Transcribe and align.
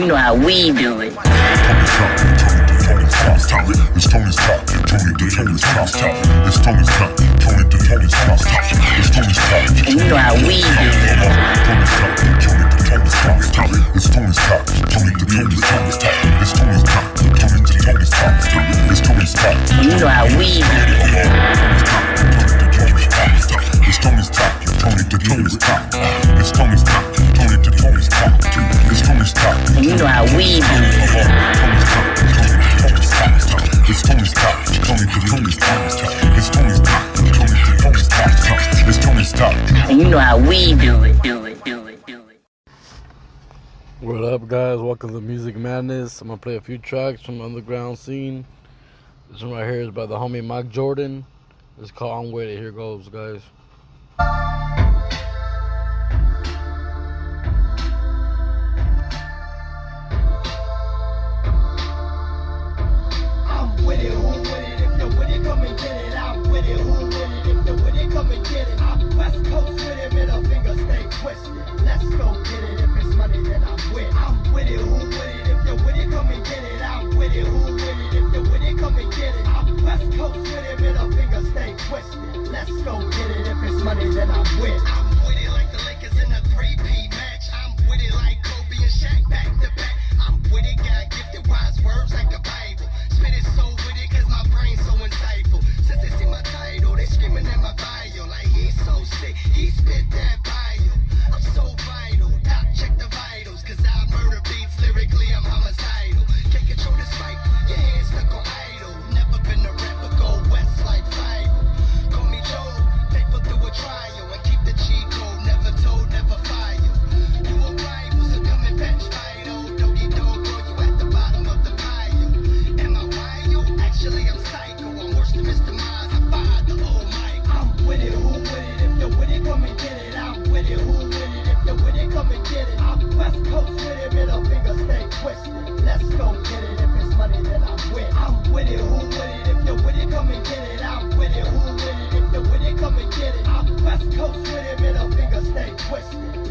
You 0.00 0.06
know 0.06 0.16
how 0.16 0.34
we 0.34 0.72
do 0.72 0.98
it. 1.02 1.12
It's 1.12 1.20
Tony's 4.08 4.34
top. 4.34 4.64
Tony 4.88 5.12
to 5.12 5.28
Tony's 5.28 5.60
top. 5.60 5.92
It's 6.48 6.56
Tony's 6.56 6.88
top. 6.88 7.12
Tony 7.36 7.68
to 7.68 7.76
Tony's 7.84 8.08
top. 8.08 8.40
It's 8.96 9.10
Tony's 9.12 9.36
top. 9.36 9.68
You 9.86 10.00
know 10.08 10.16
how 10.16 10.32
we. 10.40 10.64
It's 13.92 14.08
Tony's 14.08 14.40
top. 14.40 14.64
Tony 14.88 15.12
to 15.12 15.26
Tony's 15.28 15.60
top. 15.60 16.16
It's 16.40 16.52
Tony's 16.56 16.80
top. 16.80 17.04
Tony 17.36 17.60
to 17.60 17.76
Tony's 17.84 18.08
top. 18.08 18.40
It's 18.88 19.00
Tony's 19.04 19.34
top. 19.34 19.52
You 19.84 20.00
know 20.00 20.08
how 20.08 20.24
we. 20.38 20.64
It's 23.84 23.98
Tony's 24.00 24.30
top. 24.32 24.48
Tony 24.80 25.04
to 25.10 25.18
Tony's 25.18 25.56
top. 25.58 26.19
And 30.40 30.64
you 40.00 40.08
know 40.08 40.18
how 40.18 40.38
we 40.38 40.72
do 40.76 41.04
it. 41.04 41.14
What 44.00 44.24
up, 44.24 44.48
guys? 44.48 44.78
Welcome 44.78 45.12
to 45.12 45.20
Music 45.20 45.56
Madness. 45.56 46.22
I'm 46.22 46.28
gonna 46.28 46.38
play 46.38 46.56
a 46.56 46.60
few 46.62 46.78
tracks 46.78 47.20
from 47.20 47.36
the 47.36 47.44
underground 47.44 47.98
scene. 47.98 48.46
This 49.30 49.42
one 49.42 49.52
right 49.52 49.70
here 49.70 49.82
is 49.82 49.90
by 49.90 50.06
the 50.06 50.16
homie 50.16 50.42
Mike 50.42 50.70
Jordan. 50.70 51.26
It's 51.78 51.90
called 51.90 52.28
"I'm 52.28 52.40
It." 52.40 52.56
Here 52.56 52.72
goes, 52.72 53.10
guys. 53.10 53.42
Come 68.20 68.32
and 68.32 68.44
get 68.48 68.68
it. 68.68 68.80
I'm 68.82 69.16
West 69.16 69.44
Coast 69.46 69.72
with 69.72 69.98
it, 69.98 70.12
middle 70.12 70.42
finger 70.44 70.74
stay 70.74 71.06
twisted. 71.22 71.56
Let's 71.84 72.04
go 72.04 72.34
get 72.44 72.64
it. 72.64 72.80
If 72.80 72.96
it's 72.96 73.14
money, 73.16 73.42
then 73.42 73.64
I'm 73.64 73.94
with. 73.94 74.14
I'm 74.14 74.52
with 74.52 74.68
it, 74.68 74.80
who 74.80 74.94
with 74.94 75.14
it? 75.16 75.48
If 75.48 75.64
you're 75.64 75.76
with 75.76 75.96
it, 75.96 76.10
come 76.10 76.28
and 76.28 76.44
get 76.44 76.62
it. 76.62 76.82
I'm 76.82 77.16
with 77.16 77.34
it, 77.34 77.46
who 77.46 77.72
with 77.72 77.82
it? 77.82 78.14
If 78.14 78.34
you're 78.34 78.42
with 78.42 78.62
it, 78.62 78.78
come 78.78 78.96
and 78.98 79.10
get 79.12 79.34
it. 79.34 79.46
I'm 79.48 79.84
West 79.84 80.12
Coast 80.18 80.38
with 80.38 80.52
it, 80.52 80.80
middle 80.80 81.10
finger 81.12 81.42
stay 81.50 81.74
twisted. 81.88 82.48
Let's 82.48 82.70
go 82.82 83.00
get 83.10 83.30
it. 83.30 83.46
If 83.46 83.62
it's 83.62 83.82
money, 83.82 84.10
then 84.10 84.30
I'm 84.30 84.60
with. 84.60 84.99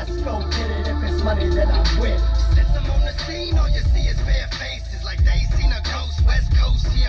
Let's 0.00 0.16
go 0.22 0.40
get 0.48 0.70
it. 0.70 0.88
If 0.88 1.02
it's 1.04 1.22
money, 1.22 1.46
then 1.50 1.68
I'm 1.68 2.00
with. 2.00 2.24
Since 2.56 2.70
I'm 2.72 2.90
on 2.90 3.00
the 3.04 3.12
scene, 3.28 3.58
all 3.58 3.68
you 3.68 3.80
see 3.92 4.08
is 4.08 4.16
bare 4.22 4.48
faces. 4.56 5.04
Like 5.04 5.22
they 5.24 5.44
seen 5.60 5.70
a 5.70 5.82
ghost. 5.84 6.24
West 6.24 6.50
Coast, 6.56 6.90
see 6.90 7.04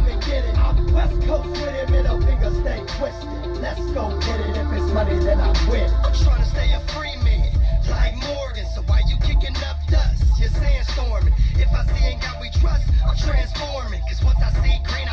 come 0.00 0.08
and 0.12 0.22
get 0.24 0.44
it. 0.44 0.58
I'm 0.58 0.92
West 0.92 1.20
Coast 1.22 1.50
with 1.52 1.74
it. 1.74 1.90
Middle 1.90 2.20
finger 2.20 2.50
stay 2.60 2.82
twisted. 2.86 3.60
Let's 3.60 3.84
go 3.92 4.16
get 4.20 4.40
it. 4.40 4.56
If 4.56 4.72
it's 4.72 4.92
money, 4.92 5.18
then 5.18 5.40
I 5.40 5.52
win. 5.68 5.90
I'm 6.04 6.14
trying 6.14 6.42
to 6.42 6.48
stay 6.48 6.72
a 6.72 6.80
free 6.92 7.16
man, 7.24 7.52
like 7.88 8.16
Morgan. 8.16 8.66
So 8.74 8.82
why 8.82 9.02
you 9.08 9.16
kicking 9.18 9.56
up 9.68 9.76
dust? 9.88 10.24
You're 10.38 10.48
sandstorming. 10.50 11.34
If 11.56 11.72
I 11.72 11.84
see 11.84 12.04
ain't 12.06 12.22
got 12.22 12.40
we 12.40 12.50
trust, 12.50 12.88
I'm 13.06 13.16
transforming. 13.16 14.00
Cause 14.08 14.24
once 14.24 14.40
I 14.40 14.50
see 14.62 14.78
green, 14.84 15.08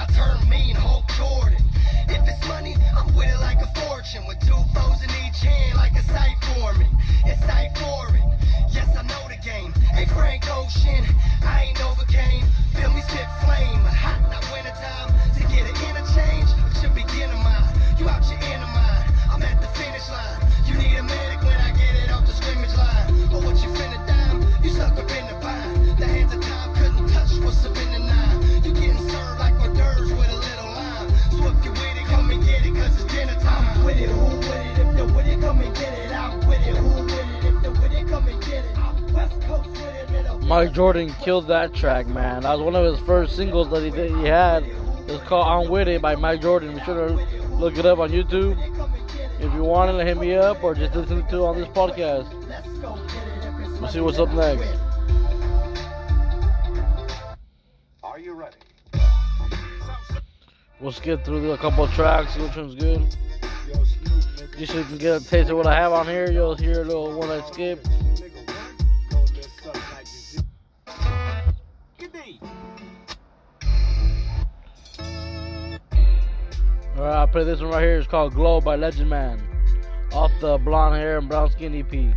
Mike 40.47 40.71
Jordan 40.71 41.13
killed 41.21 41.45
that 41.47 41.73
track, 41.73 42.07
man. 42.07 42.43
That 42.43 42.57
was 42.57 42.61
one 42.61 42.73
of 42.73 42.85
his 42.85 43.05
first 43.05 43.35
singles 43.35 43.69
that 43.69 43.83
he 43.83 43.89
did. 43.89 44.11
He 44.15 44.23
had. 44.23 44.63
It's 45.07 45.21
called 45.25 45.45
"I'm 45.45 45.69
With 45.69 45.89
It" 45.89 46.01
by 46.01 46.15
Mike 46.15 46.41
Jordan. 46.41 46.73
Be 46.73 46.81
sure 46.85 47.09
to 47.09 47.13
look 47.55 47.77
it 47.77 47.85
up 47.85 47.99
on 47.99 48.11
YouTube. 48.11 48.57
If 49.41 49.53
you 49.53 49.63
want 49.63 49.91
it, 49.91 50.07
hit 50.07 50.17
me 50.17 50.35
up 50.35 50.63
or 50.63 50.73
just 50.73 50.95
listen 50.95 51.27
to 51.27 51.35
it 51.35 51.41
on 51.41 51.57
this 51.57 51.67
podcast. 51.67 52.31
Let's 52.47 52.67
go 52.79 52.95
get 52.95 53.65
it 53.65 53.81
We'll 53.81 53.89
see 53.89 53.99
what's 53.99 54.19
up 54.19 54.31
next. 54.31 54.79
Are 58.01 58.17
you 58.17 58.33
ready? 58.33 58.55
We'll 60.79 60.93
skip 60.93 61.25
through 61.25 61.51
a 61.51 61.57
couple 61.57 61.83
of 61.83 61.91
tracks, 61.91 62.35
see 62.35 62.41
which 62.41 62.55
one's 62.55 62.75
good. 62.75 63.17
Just 64.57 64.71
so 64.71 64.79
you 64.79 64.85
can 64.85 64.97
get 64.97 65.21
a 65.21 65.25
taste 65.25 65.49
of 65.49 65.57
what 65.57 65.67
I 65.67 65.75
have 65.75 65.91
on 65.91 66.07
here, 66.07 66.31
you'll 66.31 66.55
hear 66.55 66.83
a 66.83 66.85
little 66.85 67.19
one 67.19 67.29
I 67.29 67.41
skipped. 67.51 67.89
Play 77.37 77.45
this 77.45 77.61
one 77.61 77.69
right 77.69 77.83
here. 77.83 77.99
It's 77.99 78.07
called 78.07 78.33
Glow 78.33 78.59
by 78.59 78.75
Legend 78.77 79.11
Man. 79.11 79.39
Off 80.11 80.31
the 80.41 80.57
Blonde 80.57 80.95
Hair 80.95 81.19
and 81.19 81.29
Brown 81.29 81.51
Skin 81.51 81.75
EP. 81.75 82.15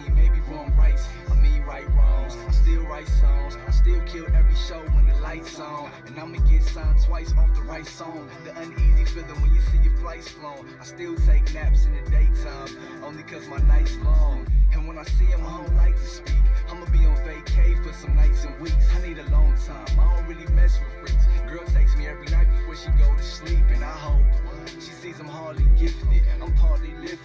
Maybe 0.00 0.40
wrong 0.48 0.74
rights. 0.76 1.06
I 1.30 1.34
mean 1.34 1.62
right 1.62 1.86
wrongs. 1.94 2.36
I 2.48 2.50
still 2.52 2.82
write 2.84 3.08
songs. 3.08 3.56
I 3.66 3.70
still 3.70 4.00
kill 4.02 4.26
every 4.34 4.54
show 4.54 4.80
when 4.94 5.06
the 5.06 5.14
lights 5.20 5.58
on. 5.60 5.90
And 6.06 6.18
I'ma 6.18 6.38
get 6.48 6.62
signed 6.62 7.00
twice 7.04 7.32
off 7.36 7.54
the 7.54 7.62
right 7.62 7.86
song. 7.86 8.28
The 8.44 8.56
uneasy 8.58 9.04
feeling 9.04 9.40
when 9.42 9.54
you 9.54 9.60
see 9.60 9.78
your 9.78 9.96
flights 9.98 10.28
flown. 10.28 10.66
I 10.80 10.84
still 10.84 11.14
take 11.26 11.52
naps 11.52 11.84
in 11.84 11.94
the 11.94 12.10
daytime, 12.10 12.68
only 13.04 13.22
cause 13.24 13.46
my 13.48 13.58
night's 13.58 13.96
long. 13.96 14.46
And 14.72 14.88
when 14.88 14.96
I 14.96 15.04
see 15.04 15.26
him, 15.26 15.44
I 15.46 15.58
don't 15.58 15.76
like 15.76 15.94
to 15.94 16.06
speak. 16.06 16.34
I'ma 16.70 16.86
be 16.86 17.04
on 17.04 17.16
vacay 17.16 17.82
for 17.84 17.92
some 17.92 18.16
nights 18.16 18.44
and 18.44 18.58
weeks. 18.60 18.88
I 18.96 19.06
need 19.06 19.18
a 19.18 19.28
long 19.30 19.54
time. 19.66 19.86
I 20.00 20.16
don't 20.16 20.26
really 20.26 20.50
mess 20.54 20.78
with 20.80 21.10
freaks. 21.10 21.26
Girl 21.46 21.66
takes 21.66 21.94
me 21.96 22.06
every 22.06 22.26
night 22.26 22.46
before 22.56 22.76
she 22.76 22.88
go 23.02 23.14
to 23.14 23.22
sleep, 23.22 23.64
and 23.68 23.84
I 23.84 23.90
hope 23.90 24.24
she 24.66 24.92
sees 24.92 25.20
I'm 25.20 25.28
hardly 25.28 25.66
gifted. 25.76 26.22
I'm 26.40 26.54
partly 26.54 26.94
lifted. 26.94 27.18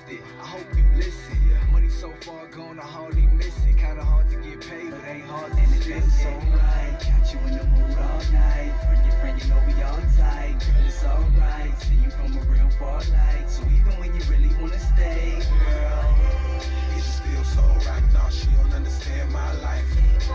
From 12.17 12.37
a 12.37 12.41
real 12.51 12.69
far 12.71 12.99
light. 13.11 13.45
So 13.47 13.63
even 13.63 13.93
when 13.99 14.13
you 14.15 14.21
really 14.29 14.53
wanna 14.59 14.79
stay, 14.79 15.39
girl. 15.65 16.15
It 16.91 16.95
just 16.95 17.21
feels 17.23 17.47
so 17.53 17.61
right 17.89 18.03
now. 18.13 18.29
She 18.29 18.47
don't 18.47 18.73
understand 18.73 19.31
my 19.31 19.53
life. 19.61 20.26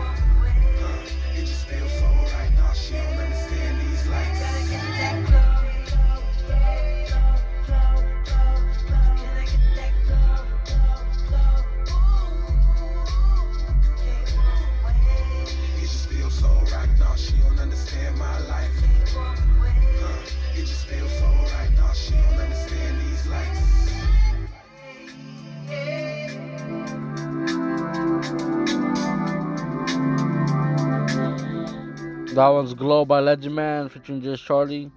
That 32.33 32.47
one's 32.47 32.73
Glow 32.73 33.05
by 33.05 33.19
Legend 33.19 33.53
Man 33.53 33.89
featuring 33.89 34.19
Just 34.23 34.43
Charlie. 34.43 34.89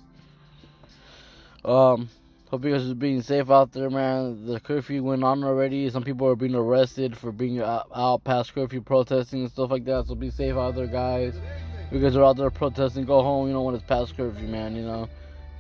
Um, 1.67 2.09
hope 2.50 2.65
you 2.65 2.73
guys 2.73 2.91
are 2.91 2.94
being 2.94 3.21
safe 3.21 3.50
out 3.50 3.73
there, 3.73 3.91
man. 3.91 4.47
The 4.47 4.59
curfew 4.59 5.03
went 5.03 5.23
on 5.23 5.44
already. 5.44 5.91
Some 5.91 6.03
people 6.03 6.27
are 6.29 6.35
being 6.35 6.55
arrested 6.55 7.15
for 7.15 7.33
being 7.33 7.61
out, 7.61 7.88
out 7.94 8.25
past 8.25 8.55
curfew 8.55 8.81
protesting 8.81 9.43
and 9.43 9.50
stuff 9.50 9.71
like 9.71 9.85
that. 9.85 10.06
So 10.06 10.15
be 10.15 10.31
safe 10.31 10.56
out 10.56 10.77
there, 10.77 10.87
guys. 10.87 11.38
You 11.91 12.00
guys 12.00 12.17
are 12.17 12.25
out 12.25 12.38
there 12.38 12.50
protesting. 12.50 13.05
Go 13.05 13.23
home, 13.23 13.49
you 13.49 13.53
know, 13.53 13.61
when 13.61 13.75
it's 13.75 13.85
past 13.85 14.17
curfew, 14.17 14.49
man. 14.49 14.75
You 14.75 14.85
know, 14.85 15.09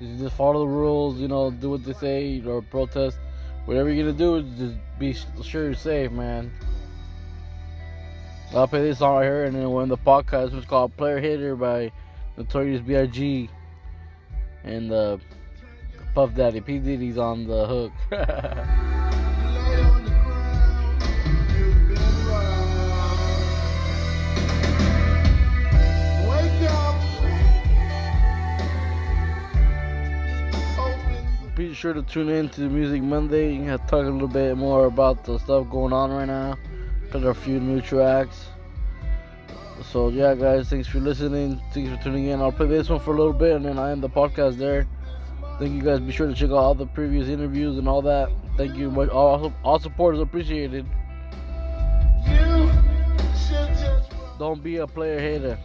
just 0.00 0.34
follow 0.34 0.60
the 0.60 0.72
rules. 0.72 1.18
You 1.18 1.28
know, 1.28 1.50
do 1.50 1.68
what 1.68 1.84
they 1.84 1.92
say 1.92 2.42
or 2.46 2.62
protest. 2.62 3.18
Whatever 3.66 3.92
you're 3.92 4.06
gonna 4.06 4.16
do, 4.16 4.42
just 4.56 4.76
be 4.98 5.14
sure 5.42 5.64
you're 5.64 5.74
safe, 5.74 6.10
man. 6.10 6.50
I'll 8.54 8.68
play 8.68 8.82
this 8.82 8.98
song 8.98 9.16
right 9.16 9.24
here, 9.24 9.44
and 9.44 9.56
then 9.56 9.70
when 9.70 9.88
the 9.88 9.98
podcast 9.98 10.52
was 10.52 10.64
called 10.64 10.96
"Player 10.96 11.20
Hater" 11.20 11.56
by 11.56 11.90
Notorious 12.36 12.80
B.I.G. 12.80 13.50
and 14.64 14.92
uh, 14.92 15.18
Puff 16.14 16.34
Daddy. 16.34 16.60
P 16.60 16.78
Diddy's 16.78 17.18
on 17.18 17.46
the 17.46 17.66
hook. 17.66 17.92
Be 31.56 31.72
sure 31.72 31.94
to 31.94 32.02
tune 32.02 32.28
in 32.28 32.50
to 32.50 32.68
Music 32.68 33.02
Monday. 33.02 33.56
Can 33.56 33.78
talk 33.78 33.92
a 33.92 33.96
little 33.96 34.28
bit 34.28 34.58
more 34.58 34.84
about 34.84 35.24
the 35.24 35.38
stuff 35.38 35.70
going 35.70 35.92
on 35.92 36.10
right 36.10 36.26
now. 36.26 36.58
Play 37.10 37.24
a 37.24 37.34
few 37.34 37.60
new 37.60 37.80
tracks. 37.80 38.46
So 39.92 40.08
yeah, 40.08 40.34
guys, 40.34 40.68
thanks 40.68 40.88
for 40.88 40.98
listening. 40.98 41.60
Thanks 41.72 41.90
for 41.90 42.02
tuning 42.02 42.26
in. 42.26 42.40
I'll 42.40 42.52
play 42.52 42.66
this 42.66 42.88
one 42.88 43.00
for 43.00 43.14
a 43.14 43.16
little 43.16 43.32
bit, 43.32 43.56
and 43.56 43.64
then 43.64 43.78
I 43.78 43.92
end 43.92 44.02
the 44.02 44.08
podcast 44.08 44.56
there. 44.56 44.86
Thank 45.58 45.72
you 45.74 45.82
guys. 45.82 46.00
Be 46.00 46.12
sure 46.12 46.26
to 46.26 46.34
check 46.34 46.50
out 46.50 46.56
all 46.56 46.74
the 46.74 46.86
previous 46.86 47.28
interviews 47.28 47.78
and 47.78 47.88
all 47.88 48.02
that. 48.02 48.30
Thank 48.56 48.76
you 48.76 48.90
much. 48.90 49.08
All, 49.10 49.52
all 49.64 49.78
support 49.78 50.14
is 50.14 50.20
appreciated. 50.20 50.86
you 52.26 52.70
just. 53.48 54.10
Don't 54.38 54.62
be 54.62 54.76
a 54.78 54.86
player 54.86 55.18
hater. 55.18 55.58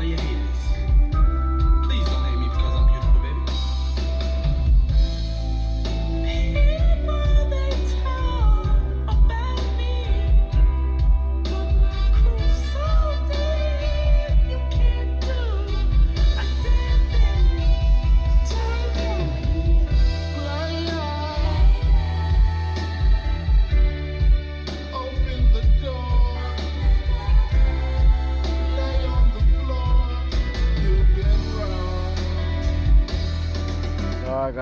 fallecidos. 0.00 0.39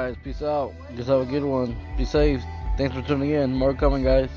Guys. 0.08 0.16
Peace 0.24 0.42
out. 0.42 0.72
Just 0.96 1.08
have 1.08 1.20
a 1.20 1.26
good 1.26 1.44
one. 1.44 1.76
Be 1.96 2.04
safe. 2.04 2.42
Thanks 2.76 2.94
for 2.94 3.02
tuning 3.02 3.30
in. 3.30 3.54
More 3.54 3.74
coming, 3.74 4.02
guys. 4.04 4.30